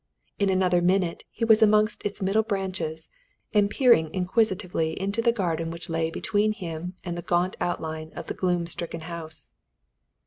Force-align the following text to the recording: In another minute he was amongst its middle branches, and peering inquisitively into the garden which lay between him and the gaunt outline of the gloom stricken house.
In 0.39 0.49
another 0.49 0.81
minute 0.81 1.25
he 1.29 1.45
was 1.45 1.61
amongst 1.61 2.03
its 2.03 2.23
middle 2.23 2.41
branches, 2.41 3.07
and 3.53 3.69
peering 3.69 4.11
inquisitively 4.15 4.99
into 4.99 5.21
the 5.21 5.31
garden 5.31 5.69
which 5.69 5.91
lay 5.91 6.09
between 6.09 6.53
him 6.53 6.95
and 7.03 7.15
the 7.15 7.21
gaunt 7.21 7.55
outline 7.61 8.11
of 8.13 8.25
the 8.25 8.33
gloom 8.33 8.65
stricken 8.65 9.01
house. 9.01 9.53